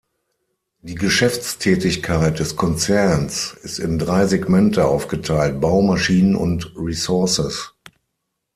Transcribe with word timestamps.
Die 0.81 0.95
Geschäftstätigkeit 0.95 2.39
des 2.39 2.55
Konzerns 2.55 3.53
ist 3.61 3.77
in 3.77 3.99
drei 3.99 4.25
Segmente 4.25 4.85
aufgeteilt: 4.87 5.61
Bau, 5.61 5.83
Maschinen 5.83 6.35
und 6.35 6.73
Resources. 6.75 7.75